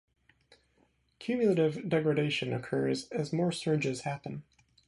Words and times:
Cumulative 1.19 1.87
degradation 1.87 2.53
occurs 2.53 3.07
as 3.09 3.31
more 3.31 3.51
surges 3.51 4.01
happen. 4.01 4.41